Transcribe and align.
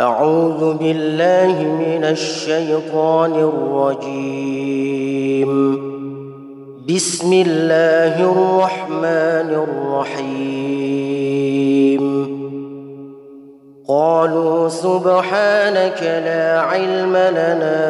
أعوذ 0.00 0.74
بالله 0.74 1.64
من 1.64 2.04
الشيطان 2.04 3.34
الرجيم. 3.34 5.50
بسم 6.88 7.32
الله 7.32 8.32
الرحمن 8.32 9.66
الرحيم. 9.68 10.30
قالوا 13.88 14.68
سبحانك 14.68 16.02
لا 16.02 16.60
علم 16.60 17.16
لنا 17.16 17.80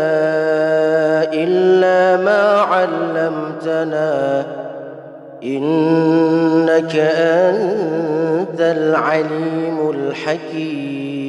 إلا 1.33 2.25
ما 2.25 2.61
علمتنا 2.61 4.47
إنك 5.45 6.97
أنت 7.17 8.61
العليم 8.61 9.91
الحكيم. 9.91 11.20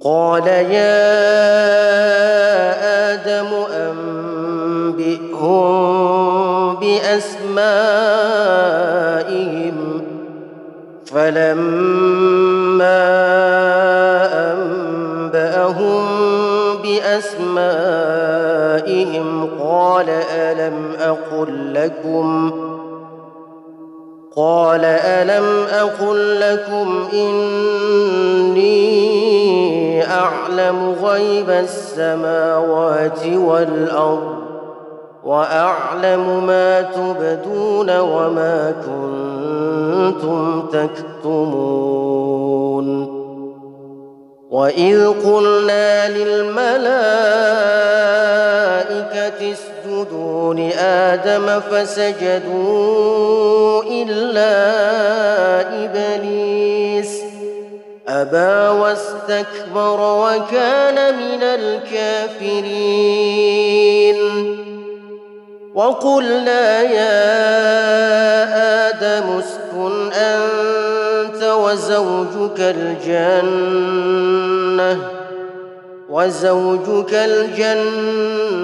قال 0.00 0.46
يا 0.48 1.18
آدم 3.14 3.46
أنبئهم 3.72 4.08
بأسمائهم 7.08 8.18
فلما 11.06 12.98
أنبأهم 14.52 16.04
بأسمائهم 16.82 17.88
قال 19.60 20.10
ألم 20.30 20.92
أقل 21.00 21.74
لكم 21.74 22.52
قال 24.38 24.84
ألم 24.84 25.66
أقل 25.72 26.40
لكم 26.40 27.08
إني 27.12 28.68
أعلم 30.10 30.94
غيب 31.04 31.50
السماوات 31.50 33.26
والأرض 33.26 34.38
وأعلم 35.24 36.46
ما 36.46 36.82
تبدون 36.82 37.98
وما 37.98 38.74
كنتم 38.86 40.66
تكتمون 40.72 42.08
وإذ 44.50 45.08
قلنا 45.08 46.08
للملائكة 46.08 46.98
اسجدوا 50.08 50.54
لآدم 50.54 51.60
فسجدوا 51.60 53.02
إلا 53.82 54.54
إبليس. 55.84 57.12
أبى 58.08 58.68
واستكبر 58.80 60.00
وكان 60.00 61.14
من 61.16 61.42
الكافرين. 61.42 62.48
وقلنا 65.74 66.82
يا 66.82 67.28
آدم 68.88 69.38
اسكن 69.38 70.12
أنت 70.12 71.42
وزوجك 71.42 72.60
الجنة. 72.60 73.58
وزوجك 76.08 77.14
الجنة 77.14 78.54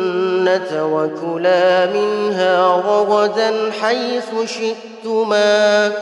وكلا 0.94 1.86
منها 1.86 2.76
رغدا 2.76 3.70
حيث 3.82 4.30
شئتما 4.44 5.92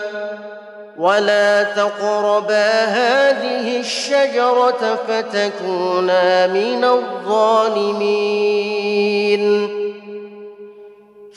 ولا 0.98 1.62
تقربا 1.62 2.84
هذه 2.84 3.80
الشجرة 3.80 4.98
فتكونا 5.08 6.46
من 6.46 6.84
الظالمين. 6.84 8.22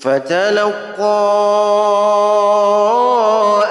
فتلقى 0.00 1.20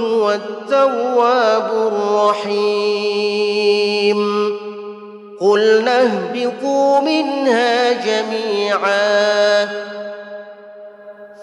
هو 0.00 0.30
التواب 0.30 1.70
الرحيم. 1.92 2.96
قلنا 5.40 6.02
اهبطوا 6.02 7.00
منها 7.00 7.92
جميعا. 7.92 9.64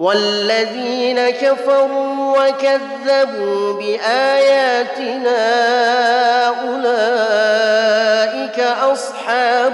والذين 0.00 1.30
كفروا 1.30 2.48
وكذبوا 2.48 3.72
بآياتنا 3.72 5.36
أولئك 6.46 7.80
أصحاب 8.60 9.72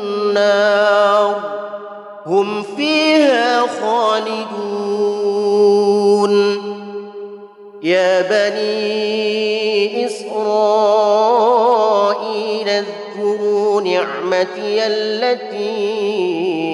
النار 0.00 1.40
هم 2.26 2.62
فيها 2.62 3.60
خالدون. 3.80 4.84
يا 7.82 8.20
بني 8.20 10.06
إسرائيل 10.06 11.24
اذكروا 12.68 13.80
نعمتي 13.80 14.86
التي 14.86 16.73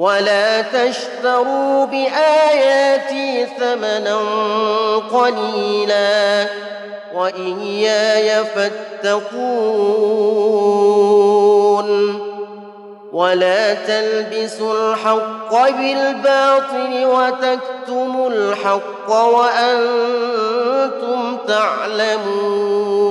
ولا 0.00 0.62
تشتروا 0.62 1.86
بآياتي 1.86 3.46
ثمنا 3.58 4.18
قليلا 5.12 6.46
وإياي 7.14 8.44
فاتقون 8.44 9.50
ولا 13.12 13.74
تلبسوا 13.74 14.92
الحق 14.92 15.70
بالباطل 15.70 17.04
وتكتموا 17.04 18.30
الحق 18.30 19.10
وأنتم 19.10 20.16
تعلمون 21.48 23.10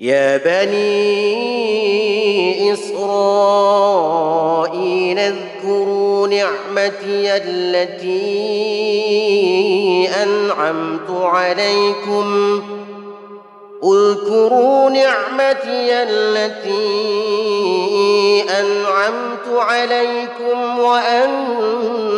يا 0.00 0.36
بني 0.36 1.12
إسرائيل 2.72 3.18
اذكروا 5.18 6.28
نعمتي 6.28 7.36
التي 7.36 8.18
أنعمت 10.22 11.10
عليكم. 11.10 12.62
اذكروا 13.84 14.90
نعمتي 14.90 15.92
التي 16.02 16.74
أنعمت 18.60 19.48
عليكم 19.48 20.78
وأني 20.78 22.14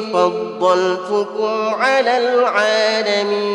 فضلتكم 0.00 1.74
على 1.74 2.18
العالمين. 2.18 3.54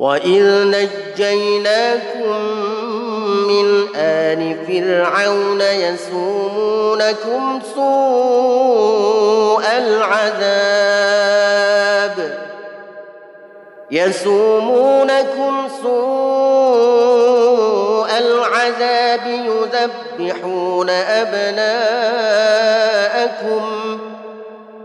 وإذ 0.00 0.46
نجيناكم 0.64 2.36
من 3.48 3.86
آل 3.96 4.56
فرعون 4.66 5.60
يسومونكم 5.60 7.42
سوء 7.74 9.64
العذاب. 9.78 10.50
يسومونكم 13.90 15.68
سوء 15.82 16.90
العذاب 18.18 19.26
يذبحون 19.26 20.90
أبناءكم. 20.90 22.10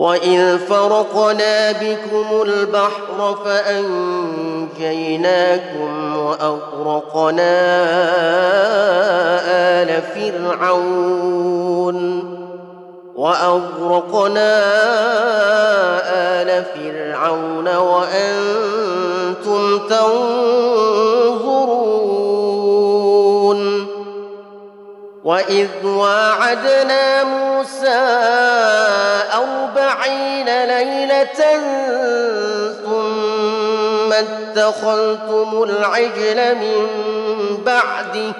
وإذ 0.00 0.58
فرقنا 0.58 1.72
بكم 1.72 2.42
البحر 2.42 3.36
فأنجيناكم 3.44 4.76
وأغرقنا 6.16 7.60
آل 9.82 10.02
فرعون 10.02 12.00
وأغرقنا 13.16 14.60
آل 16.40 16.64
فرعون 16.64 17.76
وأنتم 17.76 19.78
تنظرون 19.88 21.09
وإذ 25.24 25.68
واعدنا 25.84 27.24
موسى 27.24 28.00
أربعين 29.34 30.64
ليلة 30.64 31.60
ثم 32.84 34.12
اتخذتم 34.12 35.62
العجل 35.62 36.54
من 36.54 36.86
بعده 37.66 38.32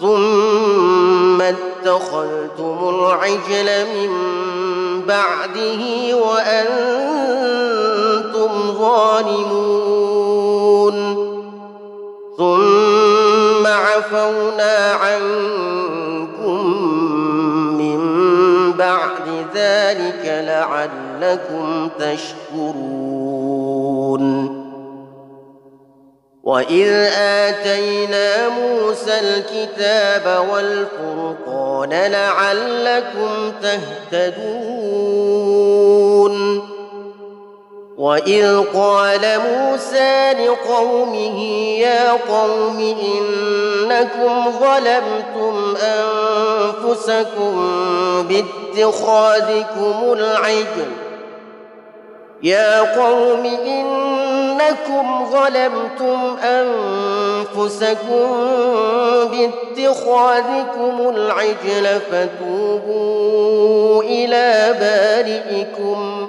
ثم 0.00 1.40
اتخذتم 1.40 2.78
العجل 2.88 3.86
من 3.94 4.10
بعده 5.06 5.82
وأنتم 6.16 7.32
ظالمون 8.78 10.02
ثم 12.38 13.21
عفونا 13.66 14.92
عنكم 14.92 16.66
من 17.78 18.00
بعد 18.72 19.46
ذلك 19.54 20.24
لعلكم 20.24 21.88
تشكرون. 21.98 23.22
وإذ 26.42 26.88
آتينا 27.18 28.48
موسى 28.48 29.20
الكتاب 29.20 30.46
والفرقان 30.52 31.90
لعلكم 31.90 33.52
تهتدون. 33.62 34.62
وإذ 38.02 38.64
قال 38.74 39.20
موسى 39.20 40.32
لقومه 40.32 41.40
يا 41.78 42.12
قوم 42.12 42.78
إنكم 42.80 44.52
ظلمتم 44.60 45.74
أنفسكم 46.86 47.54
باتخاذكم 48.28 50.12
العجل 50.12 50.90
يا 52.42 52.80
قوم 53.02 53.44
إنكم 53.66 55.26
ظلمتم 55.32 56.36
أنفسكم 56.44 58.26
باتخاذكم 59.30 61.08
العجل 61.08 62.00
فتوبوا 62.10 64.02
إلى 64.02 64.74
بارئكم 64.80 66.28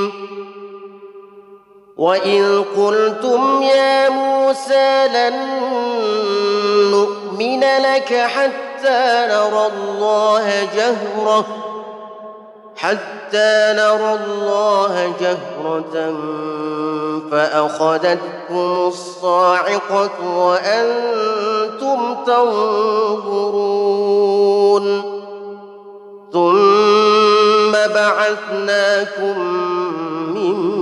وإذ 2.01 2.61
قلتم 2.77 3.61
يا 3.61 4.09
موسى 4.09 5.07
لن 5.07 5.33
نؤمن 6.91 7.59
لك 7.59 8.13
حتى 8.13 9.27
نرى 9.29 9.67
الله 9.67 10.67
جهرة 10.75 11.45
حتى 12.75 13.73
نرى 13.77 14.13
الله 14.13 15.13
جهرة 15.21 16.15
فأخذتكم 17.31 18.87
الصاعقة 18.87 20.37
وأنتم 20.37 22.15
تنظرون 22.25 23.71
ثم 26.33 27.71
بعثناكم 27.71 29.39
من 30.33 30.81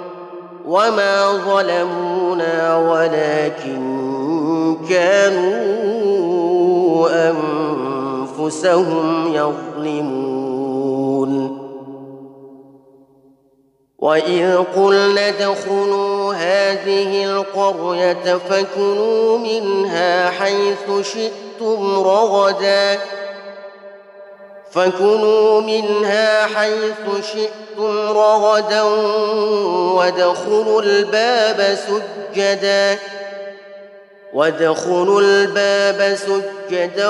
وما 0.71 1.31
ظلمونا 1.31 2.77
ولكن 2.77 3.81
كانوا 4.89 5.71
انفسهم 8.39 9.33
يظلمون 9.33 10.51
واذ 13.99 14.57
قلنا 14.75 15.27
ادخلوا 15.27 16.33
هذه 16.33 17.25
القريه 17.25 18.37
فكلوا 18.49 19.37
منها 19.37 20.29
حيث 20.29 20.91
شئتم 21.01 21.99
رغدا 21.99 22.99
فكلوا 24.73 25.61
منها 25.61 26.45
حيث 26.45 27.25
شئتم 27.33 28.07
رغدا 28.09 28.81
وادخلوا 29.93 30.81
الباب 30.81 31.77
سجدا 31.87 32.99
وادخلوا 34.33 35.21
الباب 35.21 36.15
سجدا 36.15 37.09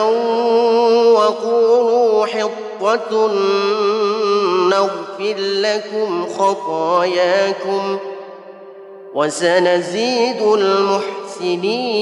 وقولوا 1.11 2.25
حطة 2.25 3.31
نغفر 4.69 5.35
لكم 5.37 6.25
خطاياكم 6.37 7.99
وسنزيد 9.13 10.41
المحسنين. 10.41 12.01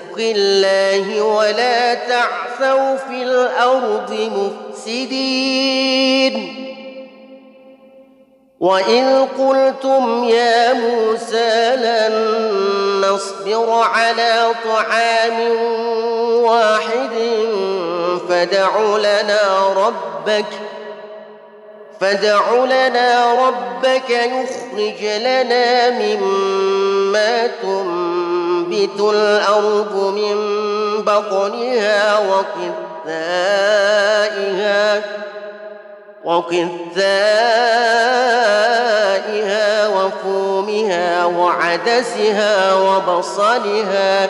الله 0.19 1.21
ولا 1.21 1.93
تعثوا 1.93 2.95
في 2.95 3.23
الأرض 3.23 4.31
مفسدين. 4.71 6.35
واذ 8.59 9.25
قلتم 9.39 10.23
يا 10.23 10.73
موسى 10.73 11.75
لن 11.75 12.13
نصبر 13.01 13.69
على 13.69 14.47
طعام 14.65 15.39
واحد 16.43 17.15
فدع 18.29 18.97
لنا 18.97 19.73
ربك 19.75 20.45
فادع 22.01 22.63
لنا 22.65 23.33
ربك 23.47 24.09
يخرج 24.09 25.03
لنا 25.03 25.89
مما 25.89 27.47
تنبت 27.47 28.99
الأرض 28.99 29.95
من 30.15 30.35
بطنها 31.01 32.19
وقثائها 33.09 33.81
وقثائها 36.23 36.81
وفومها 39.87 41.25
وعدسها 41.25 42.73
وبصلها 42.73 44.29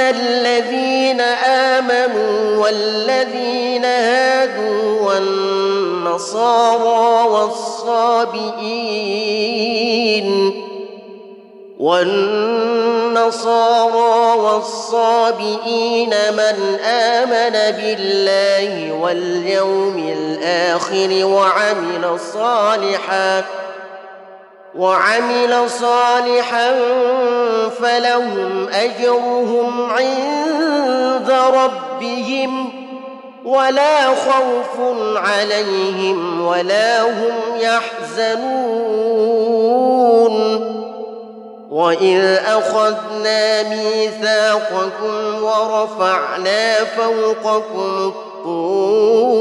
ان 0.00 0.14
الذين 0.16 1.20
امنوا 1.20 2.56
والذين 2.56 3.84
هادوا 3.84 5.00
والنصارى 5.00 6.50
والصابئين 7.28 8.70
والنصارى 11.78 13.20
والصابئين 14.40 16.10
من 16.32 16.78
آمن 16.84 17.76
بالله 17.76 18.92
واليوم 18.92 19.98
الآخر 19.98 21.24
وعمل 21.24 22.20
صالحا 22.34 23.44
وعمل 24.74 25.70
صالحا 25.70 26.74
فلهم 27.80 28.68
أجرهم 28.68 29.90
عند 29.90 31.30
ربهم 31.30 32.72
ولا 33.44 34.06
خوف 34.06 34.80
عليهم 35.16 36.46
ولا 36.46 37.02
هم 37.02 37.34
يحزنون. 37.56 39.10
وإذ 41.70 42.38
أخذنا 42.46 43.62
ميثاقكم 43.62 45.42
ورفعنا 45.42 46.84
فوقكم 46.84 48.12
الطور. 48.12 49.40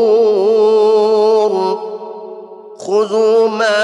خذوا 2.89 3.47
ما 3.47 3.79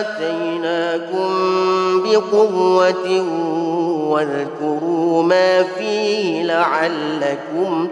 آتيناكم 0.00 1.30
بقوة 2.02 3.22
واذكروا 4.10 5.22
ما 5.22 5.62
فيه 5.62 6.42
لعلكم 6.42 7.88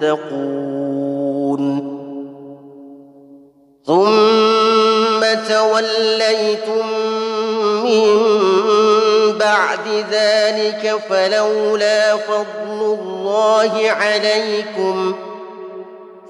تتقون. 0.00 1.62
ثم 3.86 5.20
توليتم 5.48 6.86
من 7.84 8.08
بعد 9.38 9.86
ذلك 10.10 11.00
فلولا 11.08 12.16
فضل 12.16 12.80
الله 13.00 13.90
عليكم 13.90 15.14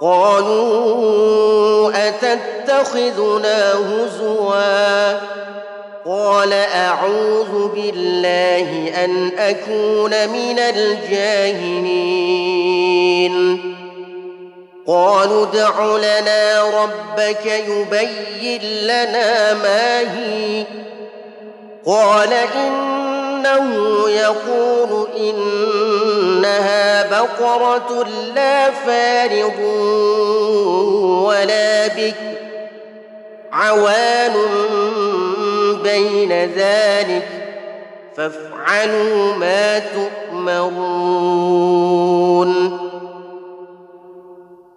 قالوا 0.00 1.92
أتتخذنا 2.08 3.72
هزوا؟ 3.72 5.36
قال 6.06 6.52
أعوذ 6.52 7.68
بالله 7.74 8.92
أن 9.04 9.30
أكون 9.38 10.10
من 10.10 10.58
الجاهلين. 10.58 12.06
قالوا 14.86 15.46
ادع 15.46 15.96
لنا 15.96 16.62
ربك 16.82 17.46
يبين 17.46 18.62
لنا 18.82 19.54
ما 19.54 20.00
هي. 20.00 20.64
قال 21.86 22.32
إنه 23.46 24.08
يقول 24.08 25.08
إنها 25.16 27.10
بقرة 27.10 28.06
لا 28.34 28.70
فارض 28.70 29.58
ولا 31.26 31.86
بكر 31.86 32.36
عوان 33.52 34.32
بين 35.82 36.32
ذلك 36.32 37.28
فافعلوا 38.16 39.34
ما 39.34 39.78
تؤمرون. 39.78 40.96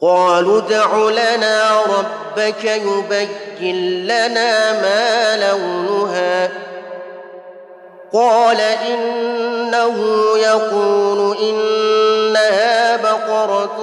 قالوا 0.01 0.57
ادع 0.57 1.09
لنا 1.09 1.81
ربك 1.81 2.63
يبين 2.63 4.05
لنا 4.07 4.81
ما 4.81 5.37
لونها 5.37 6.68
قال 8.13 8.57
إنه 8.61 9.97
يقول 10.37 11.37
إنها 11.37 12.97
بقرة 12.97 13.77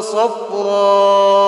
صفراء 0.00 1.42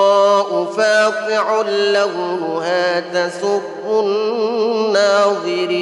فاقع 0.77 1.61
لونها 1.67 3.01
تسر 3.01 3.61
الناظرين. 3.89 5.75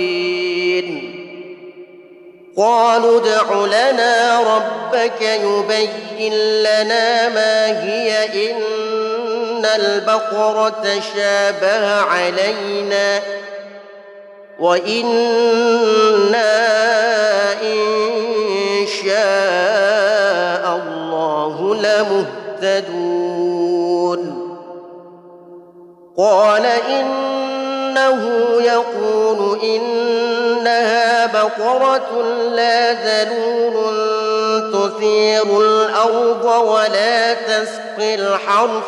قالوا 2.56 3.20
ادع 3.20 3.64
لنا 3.64 4.40
ربك 4.56 5.22
يبين 5.22 6.32
لنا 6.62 7.28
ما 7.28 7.84
هي 7.84 8.50
إن 8.50 9.64
البقرة 9.64 11.00
شابه 11.14 12.00
علينا. 12.00 13.20
وأنا 14.58 16.42
ان 17.62 18.86
شاء 18.86 20.64
الله 20.76 21.74
لمهتدون 22.62 23.22
قال 26.18 26.66
انه 26.66 28.20
يقول 28.60 29.58
انها 29.62 31.26
بقره 31.26 32.22
لا 32.54 32.92
ذلول 32.92 34.02
تثير 34.72 35.60
الأرض 35.60 36.44
ولا 36.44 37.34
تسقي 37.34 38.14
الحرث 38.14 38.84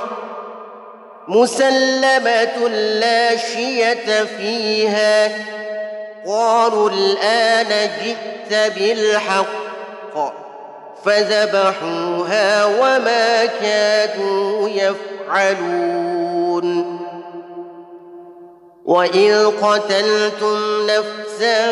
مسلمة 1.29 2.69
لا 3.01 3.37
شية 3.37 4.25
فيها. 4.25 5.29
قالوا 6.27 6.91
الآن 6.91 7.91
جئت 8.05 8.73
بالحق 8.79 9.47
فذبحوها 11.05 12.65
وما 12.65 13.47
كادوا 13.47 14.69
يفعلون. 14.69 15.75
وإذ 18.85 19.47
قتلتم 19.47 20.87
نفسا 20.87 21.67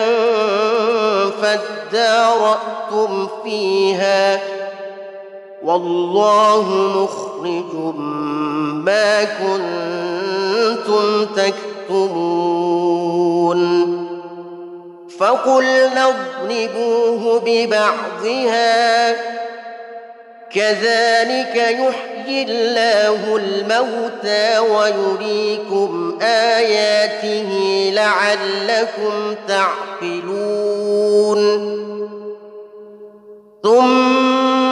فادارأتم 1.42 3.28
فيها. 3.44 4.40
والله 5.64 6.66
مخرج 6.96 7.72
ما 8.84 9.24
كنتم 9.24 11.04
تكتمون. 11.36 12.32
فقلنا 15.18 16.08
اضربوه 16.08 17.40
ببعضها 17.46 19.12
كذلك 20.50 21.56
يحيي 21.56 22.42
الله 22.42 23.36
الموتى 23.36 24.58
ويريكم 24.58 26.18
آياته 26.22 27.50
لعلكم 27.94 29.14
تعقلون. 29.48 31.42
ثم 33.62 34.31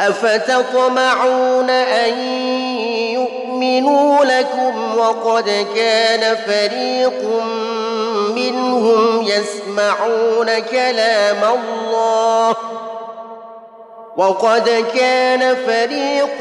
أفتطمعون 0.00 1.70
أن 1.70 2.18
يؤمنوا 3.12 4.24
لكم 4.24 4.98
وقد 4.98 5.66
كان 5.74 6.36
فريق 6.36 7.24
منهم 8.34 9.22
يسمعون 9.22 10.58
كلام 10.58 11.44
الله 11.44 12.56
وقد 14.16 14.84
كان 14.94 15.56
فريق 15.66 16.40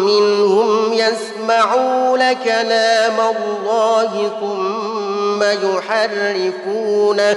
منهم 0.00 0.92
يسمعون 0.92 2.32
كلام 2.32 3.16
الله 3.20 4.30
ثم 4.40 5.42
يحرفونه 5.42 7.36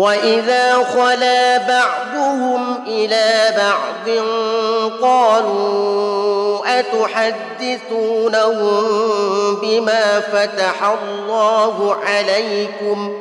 واذا 0.00 0.84
خلا 0.94 1.58
بعضهم 1.58 2.84
إلى 2.86 3.54
بعض 3.56 4.08
قالوا 5.02 6.80
اتحدثونهم 6.80 8.34
بما 9.62 10.20
فتح 10.20 10.84
الله 10.84 11.96
عليكم 12.06 13.12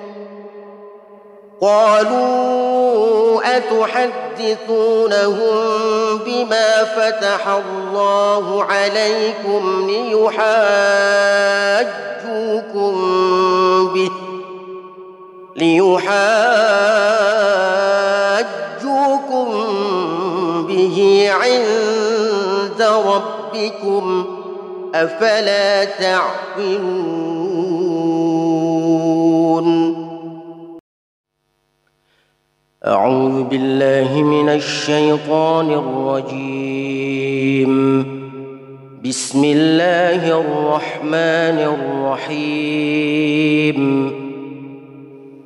قالوا 1.61 3.41
اتحدثونهم 3.57 4.97
بما 6.25 6.83
فتح 6.83 7.47
الله 7.47 8.63
عليكم 8.63 9.89
ليحاجوكم 9.89 10.39
به 13.93 14.11
ليحاجوكم 15.59 16.07
به 20.67 21.27
عند 21.31 22.81
ربكم 22.81 24.25
أفلا 24.95 25.85
تعقلون. 25.85 27.29
أعوذ 32.85 33.43
بالله 33.43 34.23
من 34.23 34.49
الشيطان 34.49 35.71
الرجيم. 35.71 37.73
بسم 39.05 39.43
الله 39.43 40.39
الرحمن 40.39 41.77
الرحيم. 42.25 43.79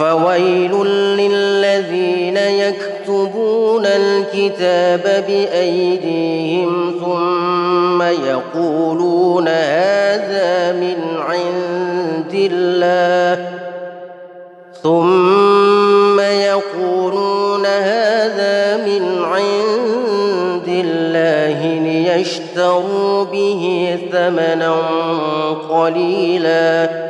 فويل 0.00 0.84
للذين 1.16 2.36
يكتبون 2.36 3.86
الكتاب 3.86 5.24
بأيديهم 5.28 6.94
ثم 7.00 8.02
يقولون 8.02 9.48
هذا 9.48 10.72
من 10.72 10.96
عند 11.28 12.34
الله. 12.34 13.48
ثم 14.82 16.20
يقولون 16.20 17.66
هذا 17.66 18.76
من 18.76 19.24
عند 19.24 20.68
الله 20.68 21.80
ليشتروا 21.82 23.24
به 23.24 23.96
ثمنا 24.12 24.76
قليلا. 25.70 27.09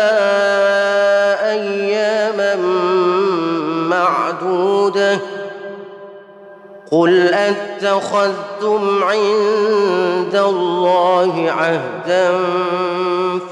قل 6.91 7.33
اتخذتم 7.33 9.03
عند 9.03 10.35
الله 10.35 11.51
عهدا 11.51 12.31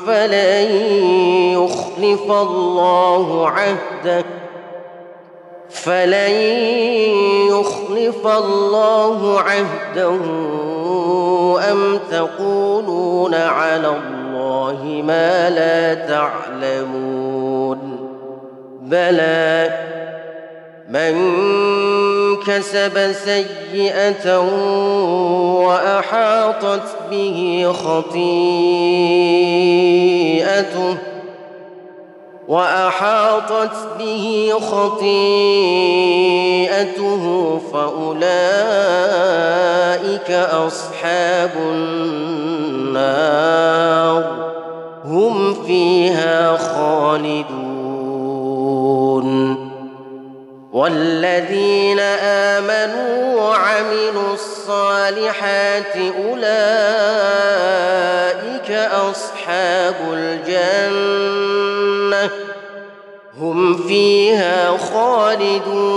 فلن 0.08 0.72
يخلف 1.54 2.32
الله 2.32 3.50
عهده 3.50 4.26
فلن 5.70 6.32
يخلف 7.50 8.28
الله 8.28 9.40
عهده 9.40 10.20
ام 11.72 12.00
تقولون 12.12 13.34
على 13.34 13.88
الله 13.88 15.04
ما 15.08 15.50
لا 15.50 15.94
تعلمون 15.94 17.80
بلى 18.82 19.70
من 20.90 21.16
كسب 22.48 23.12
سيئة 23.12 24.40
وأحاطت 25.68 26.96
به 27.12 27.68
خطيئته 27.74 28.50
وأحاطت 32.48 33.76
به 34.00 34.54
خطيئته 34.62 35.52
فأولئك 37.74 38.90
أصحاب 40.32 41.52
النار 41.72 43.00
هم 45.06 45.54
فيها 45.54 46.58
خالدون 46.58 47.80
والذين 50.74 52.00
آمنوا 52.00 53.42
وعملوا 53.42 54.34
الصالحات 54.34 55.96
أولئك 55.96 56.50
أصحاب 58.92 59.96
الجنة 60.14 61.50
هم 63.40 63.78
فيها 63.88 64.78
خالدون. 64.78 65.90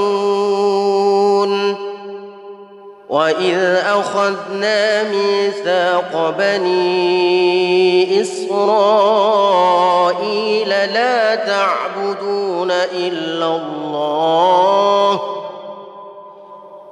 وإذ 3.08 3.58
أخذنا 3.87 5.02
ميثاق 5.02 6.35
بني 6.38 8.20
إسرائيل 10.32 10.68
لا 10.68 11.34
تعبدون 11.34 12.70
إلا 12.70 13.46
الله. 13.46 15.20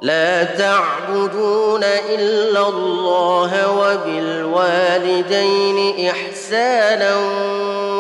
لا 0.03 0.45
تعبدون 0.45 1.85
إلا 1.85 2.69
الله 2.69 3.53
وبالوالدين 3.81 5.79
إحسانا 6.11 7.17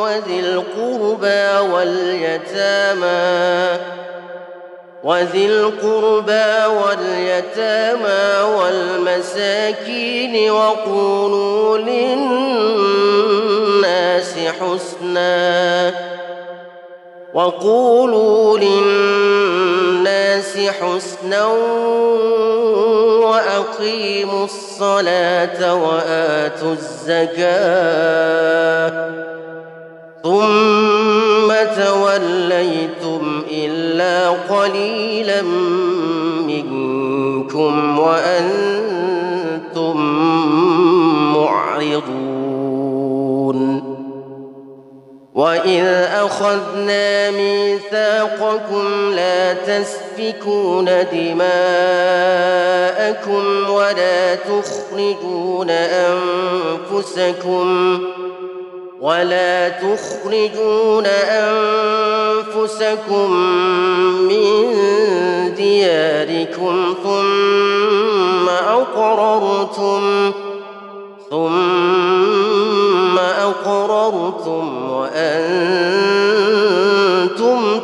وذي 0.02 0.40
القربى 0.40 1.72
واليتامى. 1.72 3.30
وذي 5.04 5.46
القربى 5.46 6.66
واليتامى 6.84 8.42
والمساكين 8.58 10.50
وقولوا 10.50 11.78
للناس 11.78 13.29
حسنا 14.60 15.94
وقولوا 17.34 18.58
للناس 18.58 20.58
حسنا 20.58 21.46
وأقيموا 23.22 24.44
الصلاة 24.44 25.74
وآتوا 25.74 26.72
الزكاة 26.72 28.10
ثم 30.22 31.52
توليتم 31.82 33.42
إلا 33.50 34.30
قليلا 34.30 35.42
منكم 36.46 37.98
وأنتم 37.98 39.96
معرضون 41.34 42.19
واذ 45.40 45.86
اخذنا 46.12 47.30
ميثاقكم 47.30 49.12
لا 49.14 49.52
تسفكون 49.52 50.84
دماءكم 51.12 51.40
ولا 53.70 54.34
تخرجون 54.34 55.70
انفسكم 56.90 57.68
ولا 59.00 59.68
تخرجون 59.68 61.06
انفسكم 62.46 63.30
من 64.28 64.74
دياركم 65.54 66.94
ثم 67.04 68.48
اقررتم 68.48 70.32
ثم 71.30 72.19
أقررتم 73.50 74.90
وأنتم 74.90 75.20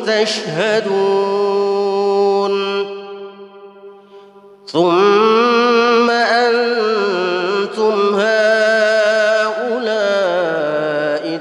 تشهدون 0.07 1.47
ثم 4.67 6.09
أنتم 6.09 6.95
هؤلاء 8.15 8.47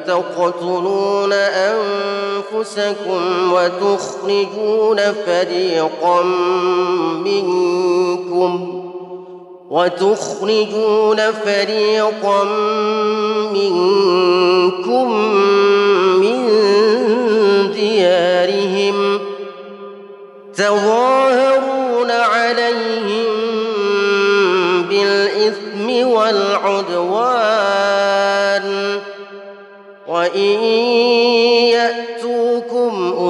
تقتلون 0.07 1.33
أنفسكم 2.53 3.23
وتخرجون 3.53 4.99
فريقا 5.27 6.23
وتخرجون 9.77 11.17
فريقا 11.33 12.45
منكم 13.53 15.12
من 16.21 16.49
ديارهم 17.73 19.21
تظاهرون 20.55 22.11
عليهم 22.11 22.86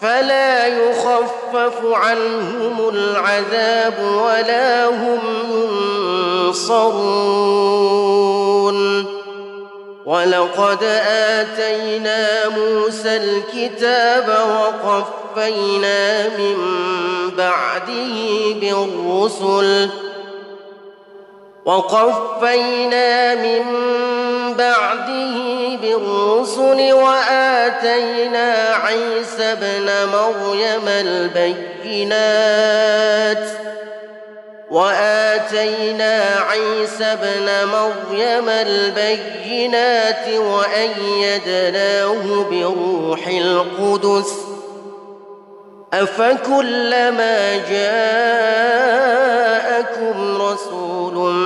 فلا 0.00 0.66
يخفف 0.66 1.84
عنهم 1.84 2.88
العذاب 2.88 3.94
ولا 4.22 4.88
هم 4.88 5.18
ينصرون. 6.46 7.96
ولقد 10.06 10.82
آتينا 11.08 12.48
موسى 12.48 13.16
الكتاب 13.16 14.28
وقفينا 14.28 16.28
من 16.28 16.56
بعده 17.36 18.14
بالرسل 18.60 19.88
وقفينا 21.66 23.34
من 23.34 23.62
بعده 24.54 25.36
بالرسل 25.82 26.92
وآتينا 26.92 28.74
عيسى 28.84 29.42
ابن 29.42 29.90
مريم 30.12 30.88
البينات 31.88 32.56
وآتينا 34.70 36.44
عيسى 36.50 37.04
ابن 37.04 37.68
مريم 37.68 38.48
البينات 38.48 40.28
وأيدناه 40.28 42.14
بروح 42.50 43.26
القدس 43.26 44.32
أفكلما 45.92 47.56
جاءكم 47.70 49.16
رسول 50.42 51.45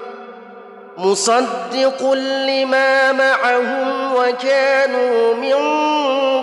مصدق 0.98 2.12
لما 2.46 3.12
معهم 3.12 4.14
وكانوا 4.14 5.35
من 5.35 5.55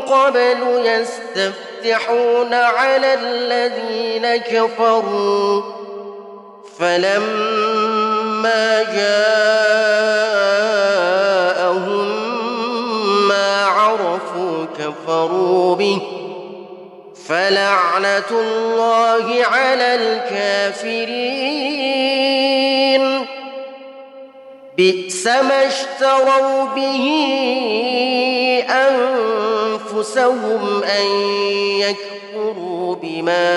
قبل 0.02 0.58
يستفتحون 0.86 2.54
على 2.54 3.14
الذين 3.14 4.38
كفروا. 4.38 5.64
فلما 6.80 8.84
جاءهم 8.84 9.00
ما 13.28 13.66
عرفوا 13.66 14.66
كفروا 14.80 15.76
به. 15.76 16.02
فلعنة 17.28 18.30
الله 18.32 19.46
على 19.46 19.96
الكافرين. 19.96 21.50
بئس 24.78 25.28
ما 25.28 25.68
اشتروا 25.68 26.66
به 26.76 27.06
أنفسهم 28.70 30.84
أن 30.84 31.06
يكفروا 31.80 32.19
بما 33.02 33.50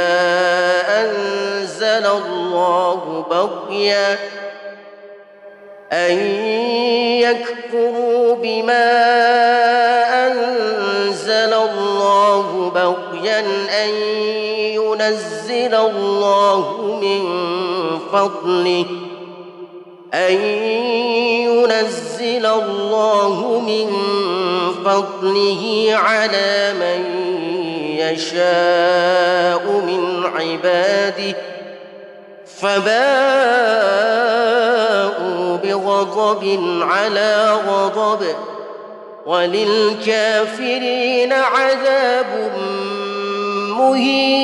أنزل 1.02 2.06
الله 2.06 3.24
بغيا 3.30 4.18
أن 5.92 6.18
يكفروا 7.20 8.34
بما 8.34 8.92
أنزل 10.26 11.52
الله 11.52 12.70
بغيا 12.74 13.40
أن 13.84 13.90
ينزل 14.74 15.74
الله 15.74 16.98
من 17.02 17.28
فضله 18.12 18.86
أن 20.14 20.34
ينزل 21.48 22.46
الله 22.46 23.60
من 23.60 23.92
فضله 24.84 25.88
على 25.92 26.72
من 26.80 27.21
يشاء 28.10 29.62
من 29.86 30.26
عباده 30.26 31.36
فباءوا 32.60 33.02
بغضب 35.56 36.60
على 36.82 37.58
غضب 37.66 38.22
وللكافرين 39.26 41.32
عذاب 41.32 42.52
مهين. 43.78 44.42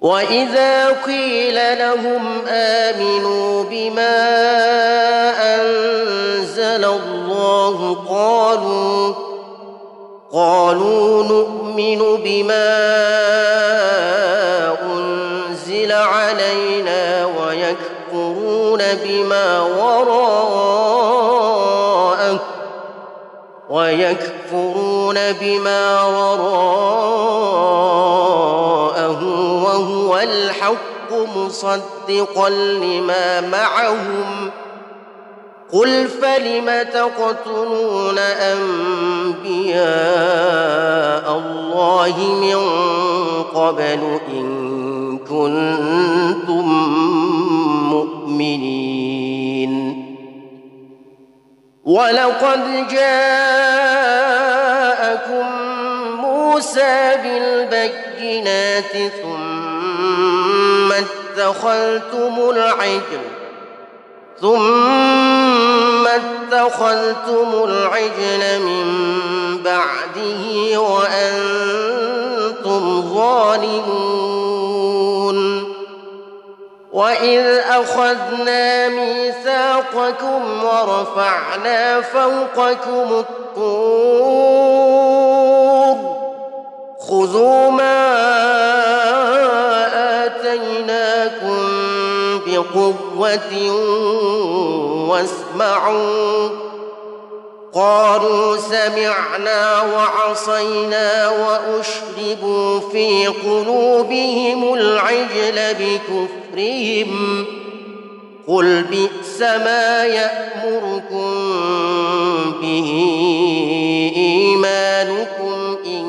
وإذا 0.00 0.88
قيل 0.88 1.78
لهم 1.78 2.46
آمنوا 2.48 3.64
بما 3.64 4.18
أنزل 5.54 6.84
الله 6.84 7.94
قالوا 8.08 9.27
قالوا 10.38 11.24
نؤمن 11.24 11.98
بما 12.24 12.78
أنزل 14.82 15.92
علينا 15.92 17.26
ويكفرون 17.26 18.82
بما 19.04 19.60
وراءه 19.60 20.78
ويكفرون 23.70 25.32
بما 25.32 26.02
وراءه 26.02 26.44
وهو 29.64 30.18
الحق 30.18 31.12
مصدقا 31.36 32.48
لما 32.50 33.40
معهم. 33.40 34.50
قل 35.72 36.08
فلم 36.08 36.82
تقتلون 36.92 38.18
انبياء 38.18 39.78
الله 41.38 42.16
من 42.40 42.58
قبل 43.54 44.20
ان 44.32 45.18
كنتم 45.18 46.66
مؤمنين 47.90 48.88
ولقد 51.84 52.88
جاءكم 52.90 54.18
موسى 56.20 57.16
بالبينات 57.22 58.92
ثم 59.22 60.92
اتخذتم 60.92 62.50
العجل 62.50 63.37
ثم 64.40 66.06
اتخذتم 66.06 67.64
العجل 67.64 68.62
من 68.62 68.86
بعده 69.64 70.80
وأنتم 70.80 72.02
ظالمون. 73.14 74.38
وإذ 76.92 77.44
أخذنا 77.70 78.88
ميثاقكم 78.88 80.64
ورفعنا 80.64 82.00
فوقكم 82.00 83.08
الطور. 83.12 84.38
خذوا 87.00 87.70
ما 87.70 88.08
بقوة 92.58 93.72
واسمعوا. 95.08 96.48
قالوا 97.74 98.56
سمعنا 98.56 99.82
وعصينا 99.82 101.28
وأشربوا 101.28 102.80
في 102.80 103.26
قلوبهم 103.26 104.74
العجل 104.74 105.74
بكفرهم. 105.74 107.44
قل 108.48 108.82
بئس 108.82 109.40
ما 109.40 110.04
يأمركم 110.04 111.34
به 112.62 112.90
إيمانكم 114.16 115.76
إن 115.86 116.04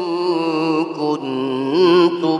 كنتم 0.85 2.39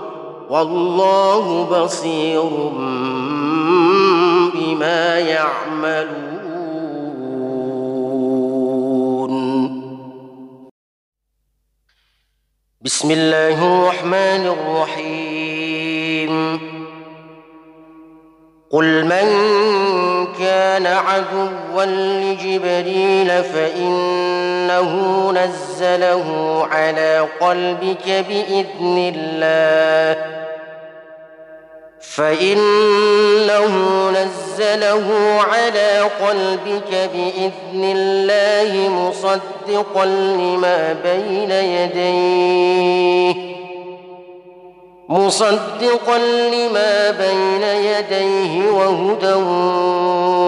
والله 0.51 1.63
بصير 1.63 2.43
بما 4.53 5.19
يعملون. 5.19 6.51
بسم 12.81 13.11
الله 13.11 13.57
الرحمن 13.63 14.43
الرحيم. 14.55 15.60
قل 18.71 19.05
من 19.05 19.27
كان 20.39 20.85
عدوا 20.87 21.85
لجبريل 21.85 23.43
فإنه 23.43 25.31
نزله 25.31 26.27
على 26.71 27.27
قلبك 27.41 28.07
بإذن 28.29 29.13
الله 29.15 30.25
فإنه 32.01 33.75
نزله 34.09 35.39
على 35.51 35.99
قلبك 36.21 37.09
بإذن 37.13 37.83
الله 37.97 38.89
مصدقا 38.89 40.05
لما 40.05 40.95
بين 41.03 41.51
يديه 41.51 43.35
مصدقا 45.11 46.17
لما 46.53 47.11
بين 47.11 47.63
يديه 47.63 48.71
وهدى 48.71 49.33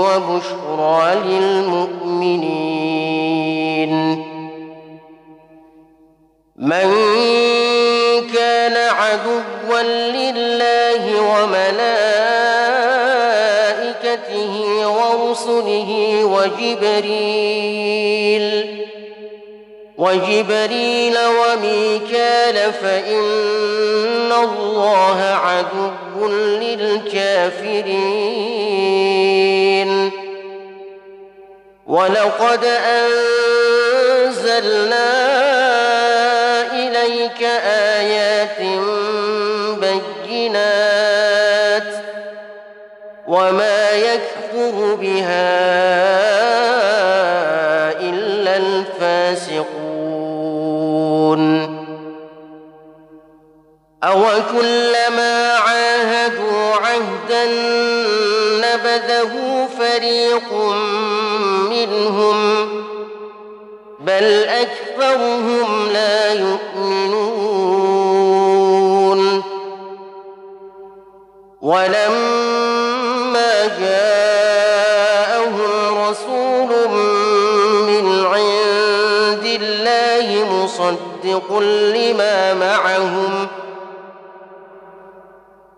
وبشرى 0.06 1.16
للمؤمنين. 1.26 2.74
من 6.58 6.90
كان 8.36 8.78
عدوا 8.78 9.82
لله 10.12 11.22
وملائكته 11.22 12.14
ورسله 14.88 15.90
وجبريل 16.26 17.44
وجبريل 20.04 21.18
وميكال 21.18 22.58
فإن 22.74 24.32
الله 24.32 25.20
عدو 25.22 26.28
للكافرين. 26.60 27.94
ولقد 31.88 32.66
أنزلنا 34.26 35.14
إليك 36.74 37.44
آيات 37.66 38.60
بينات 40.28 41.94
وما 43.28 43.92
يكفر 43.92 44.96
بها 45.02 45.63
أوكلما 54.44 55.54
عاهدوا 55.54 56.76
عهدا 56.76 57.46
نبذه 58.58 59.68
فريق 59.80 60.54
منهم 61.70 62.68
بل 64.00 64.44
أكثرهم 64.44 65.90
لا 65.94 66.34
يؤمنون. 66.34 67.44
ولما 71.62 72.74
جاءهم 73.80 75.62
رسول 76.10 76.70
من 77.88 78.26
عند 78.26 79.46
الله 79.62 80.28
مصدق 80.52 81.60
لما 81.60 82.54
معهم 82.54 83.48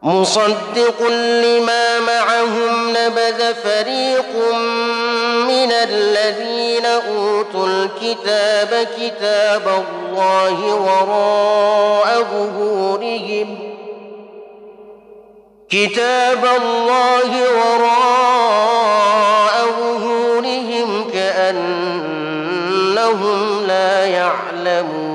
مصدق 0.06 1.02
لما 1.44 2.00
معهم 2.00 2.90
نبذ 2.90 3.54
فريق 3.54 4.54
من 5.48 5.72
الذين 5.72 6.86
أوتوا 6.86 7.68
الكتاب 7.68 8.88
كتاب 8.98 9.68
الله 9.68 10.76
وراء 10.76 12.24
ظهورهم. 12.32 13.58
كتاب 15.70 16.46
الله 16.46 17.32
وراء 17.58 19.56
ظهورهم 19.80 21.10
كأنهم 21.14 22.60
لا 23.68 24.06
يعلمون. 24.06 25.15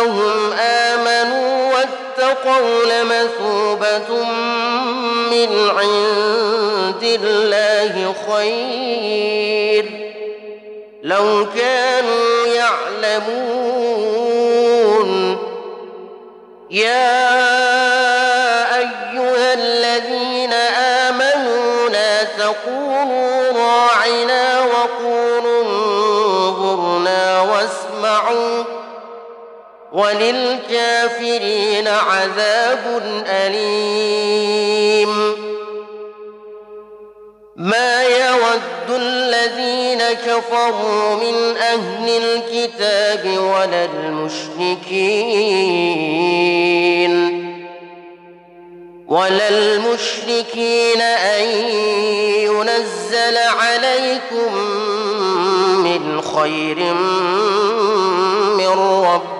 أنهم 0.00 0.52
آمنوا 0.52 1.72
واتقوا 1.74 2.84
لمثوبة 2.84 4.24
من 5.30 5.70
عند 5.70 7.02
الله 7.02 8.14
خير. 8.28 9.84
لو 11.02 11.46
كانوا 11.56 12.46
يعلمون. 12.46 13.60
يا 16.70 17.69
وللكافرين 30.00 31.88
عذاب 31.88 33.02
أليم. 33.26 35.10
ما 37.56 38.02
يود 38.02 38.90
الذين 38.90 40.02
كفروا 40.12 41.14
من 41.16 41.56
أهل 41.56 42.08
الكتاب 42.08 43.38
ولا 43.38 43.84
المشركين. 43.84 45.20
ولا 49.08 49.48
المشركين 49.48 51.00
أن 51.00 51.44
ينزل 52.36 53.36
عليكم 53.36 54.54
من 55.84 56.20
خير 56.22 56.78
من 58.56 58.68
ربكم 59.04 59.39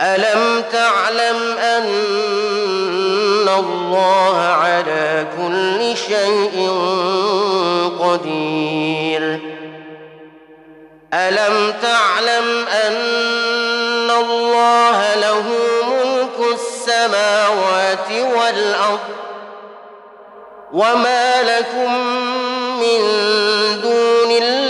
ألم 0.00 0.64
تعلم 0.72 1.58
أن 1.58 3.48
الله 3.58 4.38
على 4.38 5.26
كل 5.36 5.96
شيء 5.96 6.70
قدير؟ 8.00 9.40
ألم 11.14 11.74
تعلم 11.82 12.66
أن 12.86 14.10
الله 14.10 15.14
له 15.14 15.44
ملك 15.90 16.54
السماوات 16.54 18.10
والأرض 18.10 19.00
وما 20.72 21.42
لكم 21.42 21.94
من 22.80 23.00
دون 23.82 24.30
الله 24.30 24.69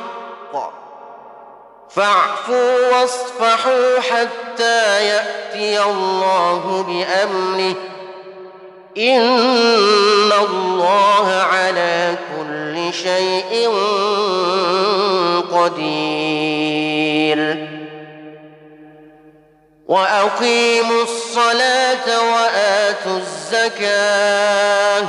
فاعفوا 1.95 2.89
واصفحوا 2.91 3.99
حتى 3.99 5.05
يأتي 5.05 5.83
الله 5.83 6.85
بأمره. 6.87 7.75
إن 8.97 10.31
الله 10.31 11.31
على 11.31 12.15
كل 12.37 12.93
شيء 12.93 13.69
قدير. 15.51 17.39
وأقيموا 19.87 21.03
الصلاة 21.03 22.33
وآتوا 22.33 23.17
الزكاة. 23.17 25.05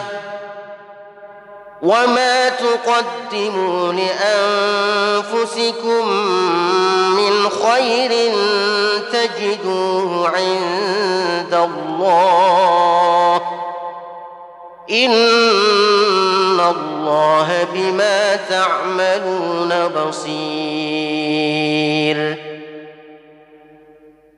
وما 1.83 2.49
تقدموا 2.49 3.93
لانفسكم 3.93 6.09
من 7.16 7.49
خير 7.49 8.33
تجدوه 9.12 10.28
عند 10.28 11.55
الله 11.55 13.37
ان 14.91 16.61
الله 16.61 17.66
بما 17.74 18.37
تعملون 18.37 19.89
بصير 19.89 20.33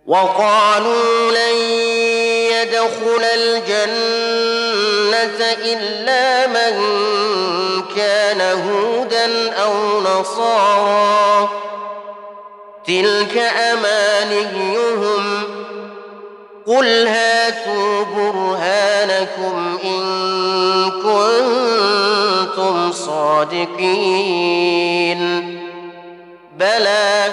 وقالوا 0.06 1.30
لن 1.30 1.83
يدخل 2.64 3.24
الجنة 3.34 4.30
إلا 5.64 6.46
من 6.46 6.72
كان 7.96 8.40
هودا 8.40 9.52
أو 9.52 10.00
نصارى 10.00 11.48
تلك 12.86 13.36
أمانيهم. 13.72 15.24
قل 16.66 17.06
هاتوا 17.06 18.04
برهانكم 18.04 19.78
إن 19.84 20.00
كنتم 20.90 22.74
صادقين. 22.92 24.44
بلى 26.58 27.32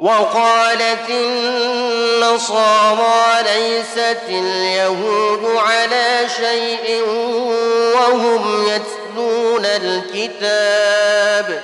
وقالت 0.00 1.10
النصارى 1.10 2.62
ليست 3.42 4.20
اليهود 4.28 5.56
على 5.56 6.28
شيء 6.36 7.02
وهم 7.94 8.66
يتلون 8.66 9.64
الكتاب. 9.64 11.60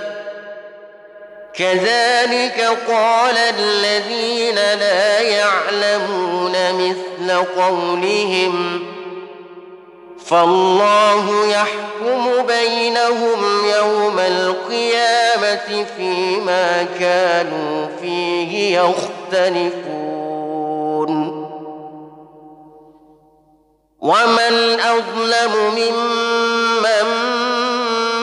كذلك 1.55 2.79
قال 2.89 3.37
الذين 3.39 4.55
لا 4.55 5.21
يعلمون 5.21 6.53
مثل 6.73 7.45
قولهم 7.57 8.96
فالله 10.27 11.47
يحكم 11.47 12.47
بينهم 12.47 13.67
يوم 13.77 14.19
القيامة 14.19 15.87
فيما 15.97 16.87
كانوا 17.01 17.87
فيه 18.01 18.81
يختلفون. 18.81 20.07
ومن 24.01 24.81
أظلم 24.81 25.53
ممن 25.77 27.07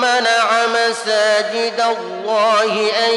منع 0.02 0.66
مساجد 0.68 1.80
الله 1.80 2.90
أن 3.08 3.14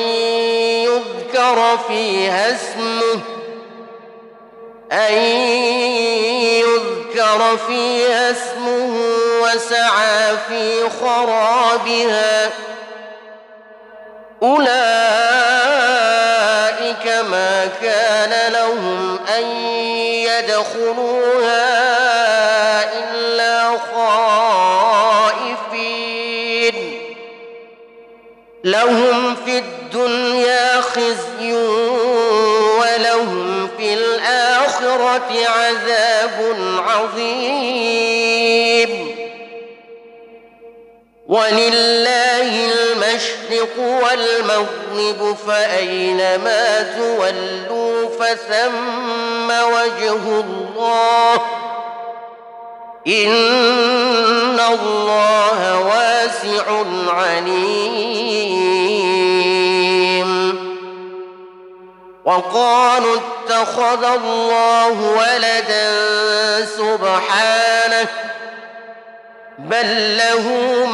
يذكر 0.86 1.78
فيها 1.88 2.54
اسمه 2.54 3.20
أن 4.92 5.14
يذكر 6.42 6.95
فيها 7.66 8.30
اسمه 8.30 9.00
وسعى 9.42 10.36
في 10.48 10.90
خرابها. 11.00 12.50
أولئك 14.42 14.66
ما 17.30 17.68
كان 17.82 18.52
لهم 18.52 19.18
أن 19.38 19.44
يدخلوها 20.26 21.66
إلا 22.92 23.78
خائفين. 23.94 24.36
لهم 28.64 29.36
في 29.44 29.58
الدنيا 29.58 30.80
خزي 30.80 31.52
الآخرة 34.96 35.48
عذاب 35.48 36.56
عظيم. 36.88 38.26
ولله 41.26 42.72
المشرق 42.72 43.78
والمغرب 43.78 45.36
فأينما 45.48 46.82
تولوا 46.98 48.08
فثم 48.20 49.50
وجه 49.50 50.40
الله. 50.40 51.40
إن 53.06 54.60
الله 54.60 55.80
واسع 55.80 56.64
عليم. 57.08 58.85
وقالوا 62.26 63.16
اتخذ 63.16 64.04
الله 64.04 65.00
ولدا 65.18 66.66
سبحانه 66.66 68.08
بل 69.58 70.16
له 70.18 70.44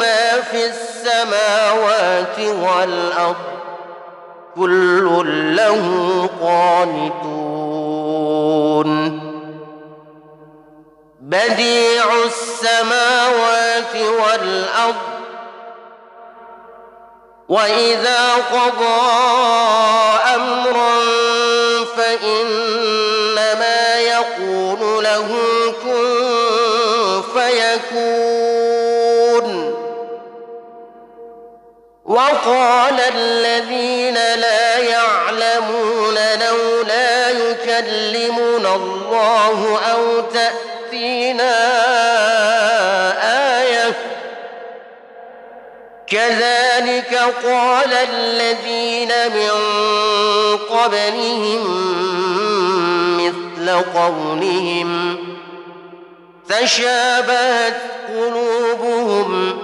ما 0.01 0.41
في 0.51 0.67
السماوات 0.67 2.39
والأرض 2.39 3.37
كل 4.55 5.57
له 5.57 6.29
قانتون. 6.43 7.33
بديع 11.21 12.05
السماوات 12.27 13.97
والأرض 13.97 15.12
وإذا 17.53 18.33
قضى 18.53 19.01
أمرا 20.35 20.95
فإنما 21.97 23.81
يقول 24.01 25.05
له 25.05 25.29
كن 25.83 27.23
فيكون. 27.35 28.73
وقال 32.05 33.01
الذين 33.15 34.15
لا 34.15 34.79
يعلمون 34.79 36.15
لولا 36.41 37.31
يكلمنا 37.31 38.75
الله 38.75 39.81
أو 39.93 40.21
تأتينا 40.21 41.53
كذلك 46.13 47.21
قال 47.45 47.93
الذين 47.93 49.09
من 49.35 49.51
قبلهم 50.71 51.61
مثل 53.17 53.71
قولهم 53.71 55.19
تشابهت 56.49 57.81
قلوبهم 58.09 59.59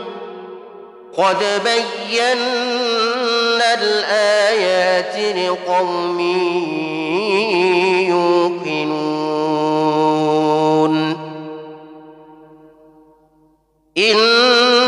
قد 1.16 1.38
بينا 1.64 2.38
الآيات 3.74 5.36
لقوم 5.36 6.20
يوقنون 8.08 9.28
إنا 13.98 14.87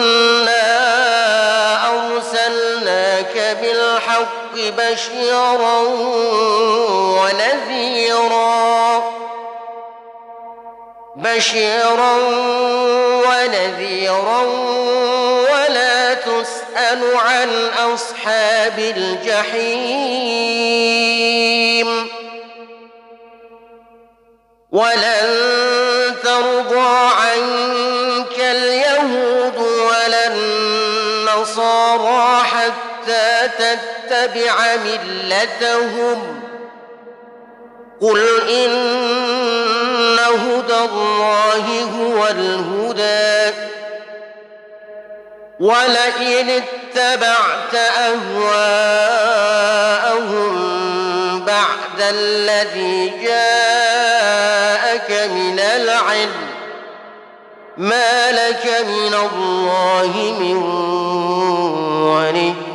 بشيرا 4.71 5.81
ونذيرا. 7.21 9.03
بشيرا 11.17 12.17
ونذيرا 13.27 14.43
ولا 15.53 16.15
تسأل 16.15 17.17
عن 17.17 17.49
أصحاب 17.95 18.79
الجحيم. 18.79 20.21
ولن 24.73 26.17
ترضى 26.23 27.11
عنك 27.17 27.70
تتبع 34.27 34.77
ملتهم. 34.77 36.41
قل 38.01 38.51
إن 38.51 40.19
هدى 40.19 40.75
الله 40.75 41.83
هو 41.83 42.27
الهدى. 42.27 43.57
ولئن 45.61 46.51
اتبعت 46.51 47.75
أهواءهم 47.75 48.51
بعد 51.45 52.01
الذي 52.01 53.09
جاءك 53.25 55.11
من 55.31 55.61
العلم. 55.61 56.51
ما 57.77 58.33
لك 58.33 58.85
من 58.87 59.15
الله 59.15 60.37
من 60.41 60.57
ولي. 62.03 62.70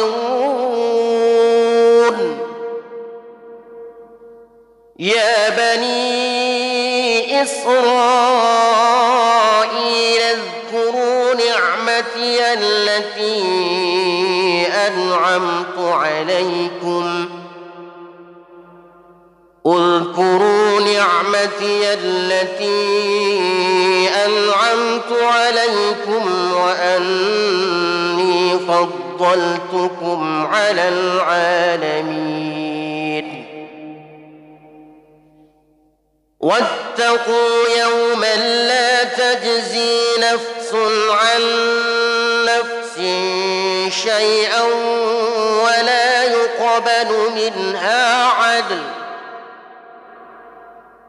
الخاسرون 0.00 0.56
يا 4.98 5.48
بني 5.48 7.42
إسرائيل 7.42 7.76
اذكروا 10.22 11.34
نعمتي 11.34 12.52
التي 12.52 13.42
أنعمت 14.66 15.78
عليكم. 15.78 17.28
اذكروا 19.66 20.80
نعمتي 20.80 21.94
التي 21.94 24.08
أنعمت 24.26 25.12
عليكم 25.22 26.52
وأني 26.52 28.58
فضلتكم 29.18 30.46
على 30.46 30.88
العالمين. 30.88 32.36
واتقوا 36.40 37.68
يوما 37.78 38.36
لا 38.68 39.04
تجزي 39.04 40.00
نفس 40.18 40.74
عن 41.10 41.40
نفس 42.44 42.96
شيئا 44.02 44.62
ولا 45.64 46.24
يقبل 46.24 47.10
منها 47.34 48.24
عدل 48.24 48.82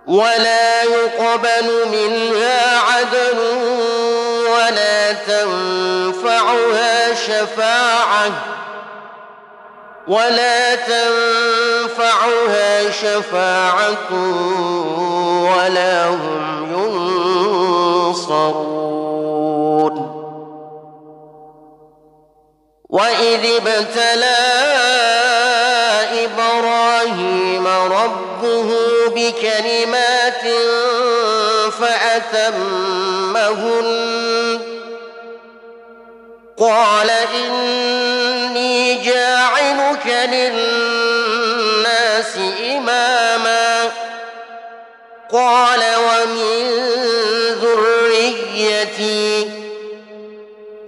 ولا 0.08 0.84
يقبل 0.84 1.88
منها 1.92 2.80
عدل 2.80 3.40
ولا 4.50 5.14
تنفعها 5.14 6.87
شفاعة 7.28 8.32
ولا 10.08 10.76
تنفعها 10.76 12.32
شفاعة 12.92 14.14
ولا 15.44 16.10
هم 16.10 16.68
ينصرون. 18.08 18.58
وإذ 22.90 23.46
ابتلى 23.46 24.38
إبراهيم 26.26 27.68
ربه 27.68 28.70
بكلمات 29.16 30.44
فأتمهن 31.80 33.18
قال 36.60 37.10
إني 37.10 38.96
جاعلك 38.96 40.30
للناس 40.32 42.38
إماما. 42.76 43.92
قال 45.34 45.80
ومن 45.80 46.72
ذريتي. 47.62 49.50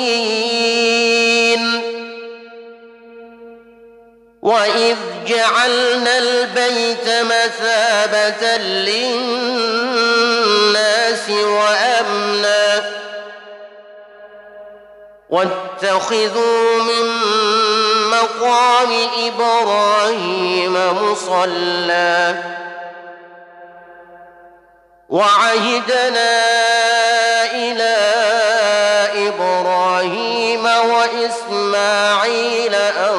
وإذ 4.41 4.97
جعلنا 5.32 6.18
البيت 6.18 7.08
مثابة 7.08 8.58
للناس 8.58 9.30
وأمنا. 11.30 12.92
واتخذوا 15.30 16.84
من 16.84 17.06
مقام 18.12 18.92
إبراهيم 19.28 20.76
مصلى. 21.04 22.36
وعهدنا 25.10 26.42
إلى 27.54 27.98
إبراهيم 29.28 30.66
وإسماعيل 30.66 32.76
أن 32.76 33.11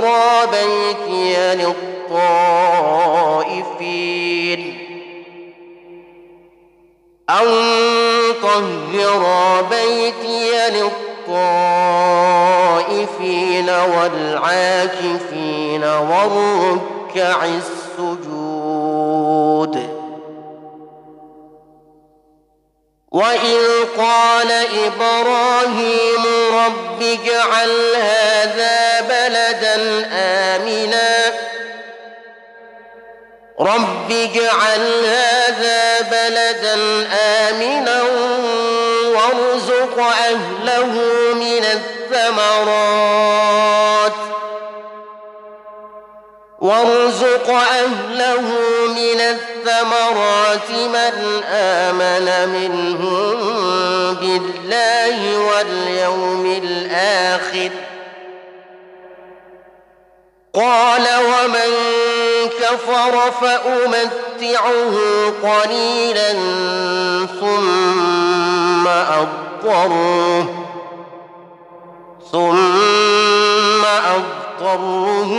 طهرا 0.00 0.44
بيتي 0.44 1.54
للطائفين. 1.54 2.48
أن 7.30 7.46
طهرا 8.42 9.60
بيتي 9.60 10.50
للطائفين 10.70 12.08
والعاكفين 13.70 15.04
والركع 15.84 17.44
السجود. 17.44 18.47
وإذ 23.12 23.84
قال 23.96 24.52
إبراهيم 24.86 26.24
رب 26.52 27.02
اجعل 27.02 27.94
هذا 27.96 29.00
بلدا 29.00 30.06
آمنا 30.12 31.34
رب 33.60 34.12
اجعل 34.12 35.04
هذا 35.04 36.00
بلدا 36.00 37.08
آمنا 37.48 38.02
وارزق 39.04 39.98
أهله 39.98 40.92
من 41.34 41.64
الثمرات 41.64 42.98
وارزق 46.60 47.50
أهله 47.50 48.40
من 48.88 49.20
الثمرات 49.20 50.70
من 50.70 51.42
آمن 51.52 52.48
منهم 52.48 54.14
بالله 54.14 55.38
واليوم 55.38 56.60
الآخر. 56.62 57.70
قال 60.54 61.02
ومن 61.18 61.70
كفر 62.60 63.30
فأمتعه 63.40 64.94
قليلا 65.42 66.32
ثم 67.40 68.88
أضطره 68.88 70.48
ثم 72.32 73.84
أضطره 73.84 75.38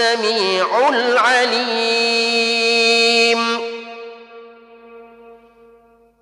السميع 0.00 0.88
العليم. 0.88 2.00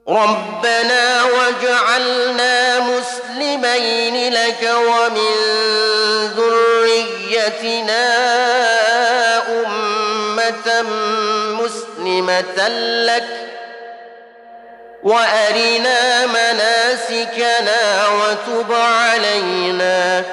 ربنا 0.08 1.22
واجعلنا 1.22 2.78
مسلمين 2.80 4.32
لك 4.34 4.70
ومن 4.76 5.34
ذريتنا 6.36 8.06
أمة 9.48 10.82
مسلمة 11.62 12.68
لك. 13.04 13.28
وأرنا 15.02 16.26
مناسكنا 16.26 18.08
وتب 18.08 18.72
علينا. 18.72 20.24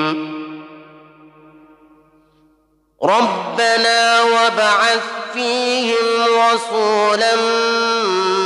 ربنا 3.04 4.22
وابعث 4.22 5.04
فيهم 5.34 6.26
رسولا 6.54 7.36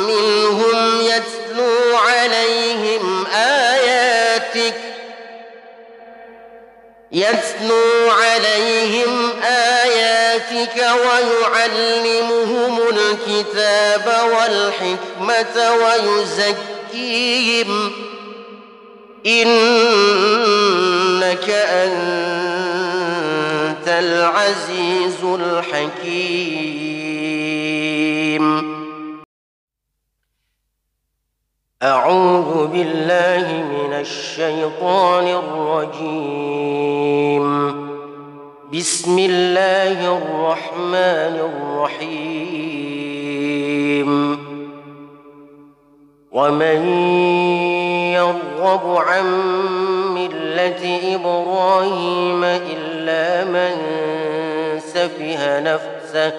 منهم 0.07 1.01
يتلو 1.01 1.97
عليهم 1.97 3.25
آياتك 3.35 4.75
يتلو 7.11 8.09
عليهم 8.09 9.31
آياتك 9.43 9.70
ويعلمهم 10.79 12.79
الكتاب 12.89 14.05
والحكمة 14.33 15.55
ويزكيهم. 16.93 17.91
إنك 19.25 21.49
أنت 21.49 21.87
العزيز 23.87 25.23
الحكيم. 25.23 26.91
أعوذ 31.83 32.67
بالله 32.67 33.63
من 33.63 33.93
الشيطان 33.93 35.27
الرجيم. 35.27 36.61
بسم 38.73 39.19
الله 39.19 40.17
الرحمن 40.17 41.35
الرحيم. 41.51 42.51
ومن 46.31 46.87
يرغب 48.13 48.95
عن 48.97 49.25
ملة 50.15 50.99
إبراهيم 51.15 52.43
إلا 52.43 53.43
من 53.43 53.71
سفه 54.79 55.59
نفسه 55.59 56.33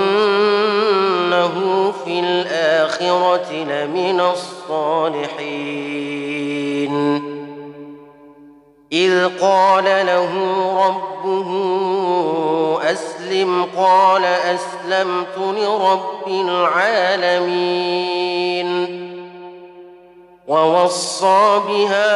في 2.04 2.20
الاخره 2.20 3.52
لمن 3.52 4.20
الصالحين. 4.20 5.64
إذ 8.92 9.38
قال 9.40 9.84
له 9.84 10.30
ربه 10.86 11.50
أسلم 12.92 13.66
قال 13.76 14.24
أسلمت 14.24 15.38
لرب 15.38 16.28
العالمين. 16.28 17.84
ووصى 20.48 21.60
بها 21.68 22.14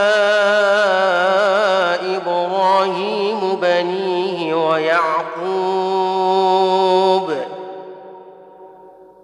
إبراهيم 2.17 3.57
بنيه 3.63 4.69
ويعقوب 4.69 5.38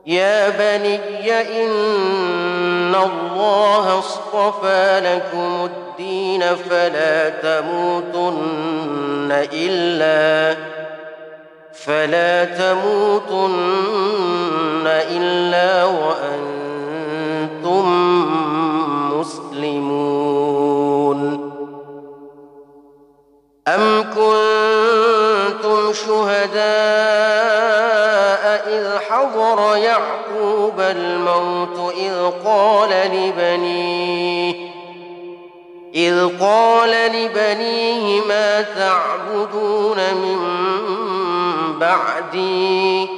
يا 0.07 0.49
بني 0.49 1.33
إن 1.65 2.95
الله 2.95 3.99
اصطفى 3.99 5.01
لكم 5.05 5.65
الدين 5.65 6.57
فلا 6.57 7.29
تموتن 7.29 9.33
إلا 9.53 10.57
فلا 11.73 12.45
تموتن 12.45 13.57
إلا 14.87 15.85
وأنتم 15.85 17.85
مسلمون. 19.21 21.21
أم 23.69 24.03
كنتم 24.03 25.93
شهداء 25.93 27.44
الموت 30.91 31.95
إذ 31.95 32.31
قال 32.45 32.91
لبنيه 32.91 34.55
إذ 35.95 36.39
قال 36.41 36.91
لبنيه 36.91 38.21
ما 38.29 38.63
تعبدون 38.63 39.97
من 39.97 40.39
بعدي؟ 41.79 43.09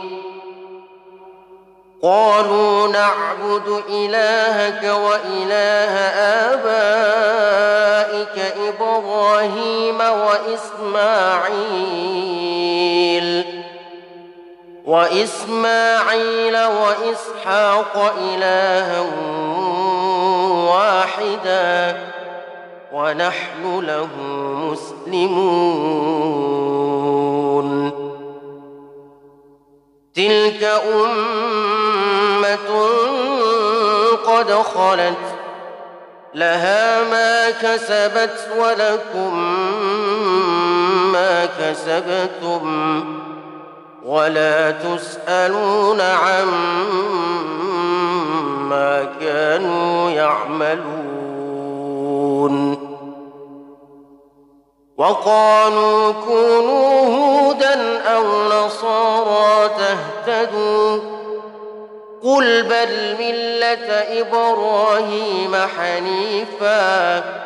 قالوا 2.02 2.88
نعبد 2.88 3.82
إلهك 3.88 4.84
وإله 4.84 5.94
آبائك 6.54 8.36
إبراهيم 8.68 10.00
وإسماعيل. 10.00 11.06
وإسماعيل 14.86 16.56
وإسحاق 16.56 18.14
إلها 18.18 19.00
واحداً 20.70 22.16
ونحن 22.96 23.80
له 23.80 24.08
مسلمون. 24.72 25.46
تلك 30.14 30.62
أمة 30.94 32.68
قد 34.26 34.52
خلت 34.52 35.26
لها 36.34 37.04
ما 37.10 37.50
كسبت 37.50 38.48
ولكم 38.58 39.34
ما 41.12 41.46
كسبتم. 41.46 43.04
ولا 44.06 44.70
تسألون 44.70 46.00
عما 46.00 46.46
كانوا 49.20 50.10
يعملون. 50.10 51.36
وقالوا 54.96 56.12
كونوا 56.12 57.06
هودا 57.16 58.02
أو 58.02 58.24
نصارى 58.48 59.70
تهتدوا. 59.78 61.00
قل 62.22 62.62
بل 62.62 63.16
ملة 63.18 63.88
إبراهيم 64.20 65.56
حنيفا. 65.56 67.45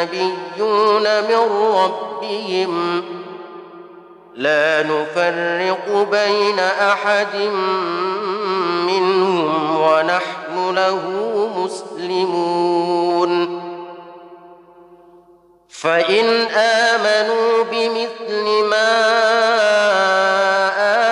النبيون 0.00 1.02
من 1.02 1.74
ربهم. 1.74 3.02
لا 4.34 4.82
نفرق 4.82 6.08
بين 6.10 6.58
أحد 6.58 7.36
منهم 8.86 9.76
ونحن 9.80 10.74
له 10.74 11.00
مسلمون. 11.56 13.60
فإن 15.68 16.26
آمنوا 16.54 17.64
بمثل 17.72 18.64
ما 18.70 18.92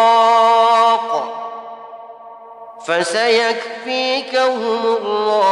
فسيكفيكهم 2.85 4.79
الله 4.85 5.51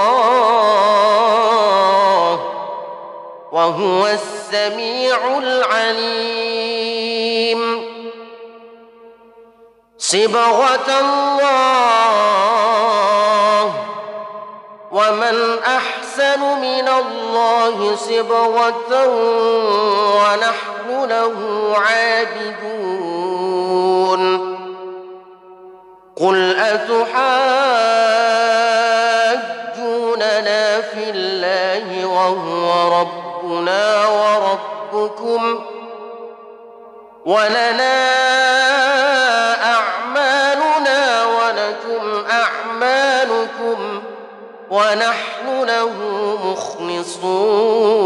وهو 3.52 4.08
السميع 4.08 5.38
العليم 5.38 6.60
صبغه 9.98 11.00
الله 11.00 12.39
ومن 15.10 15.60
أحسن 15.64 16.40
من 16.40 16.88
الله 16.88 17.96
صبغة 17.96 19.08
ونحن 20.16 21.10
له 21.10 21.36
عابدون. 21.76 23.00
قل 26.18 26.56
أتحاجوننا 26.60 27.02
في 30.82 31.10
الله 31.10 32.06
وهو 32.06 33.00
ربنا 33.02 34.08
وربكم 34.08 35.60
ولنا 37.26 38.69
ونحن 44.80 45.64
له 45.66 45.94
مخلصون. 46.44 48.00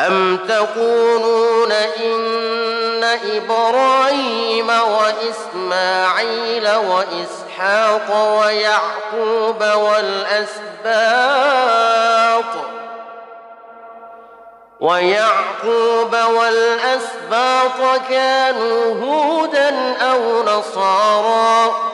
أم 0.00 0.36
تقولون 0.36 1.72
إن 1.72 3.04
إبراهيم 3.04 4.70
وإسماعيل 4.70 6.68
وإسحاق 6.68 8.38
ويعقوب 8.40 9.60
والأسباط 9.62 10.94
ويعقوب 14.80 16.16
والأسباط 16.36 18.00
كانوا 18.08 18.94
هودا 19.04 19.96
أو 19.96 20.42
نصارا؟ 20.42 21.93